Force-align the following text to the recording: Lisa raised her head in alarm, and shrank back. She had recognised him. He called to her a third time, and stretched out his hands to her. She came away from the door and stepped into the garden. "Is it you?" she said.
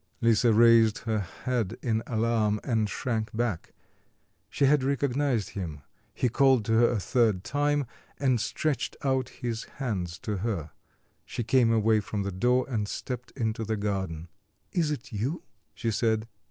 Lisa 0.19 0.51
raised 0.51 0.97
her 1.03 1.19
head 1.19 1.77
in 1.83 2.01
alarm, 2.07 2.59
and 2.63 2.89
shrank 2.89 3.29
back. 3.37 3.71
She 4.49 4.65
had 4.65 4.83
recognised 4.83 5.49
him. 5.49 5.81
He 6.15 6.27
called 6.27 6.65
to 6.65 6.73
her 6.73 6.89
a 6.89 6.99
third 6.99 7.43
time, 7.43 7.85
and 8.19 8.41
stretched 8.41 8.97
out 9.03 9.29
his 9.29 9.65
hands 9.75 10.17
to 10.21 10.37
her. 10.37 10.71
She 11.23 11.43
came 11.43 11.71
away 11.71 11.99
from 11.99 12.23
the 12.23 12.31
door 12.31 12.65
and 12.67 12.87
stepped 12.87 13.29
into 13.35 13.63
the 13.63 13.77
garden. 13.77 14.29
"Is 14.71 14.89
it 14.89 15.11
you?" 15.11 15.43
she 15.75 15.91
said. 15.91 16.27